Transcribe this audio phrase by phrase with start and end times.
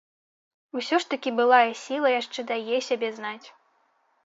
[0.79, 3.47] Усё ж такі былая сіла яшчэ дае сябе знаць.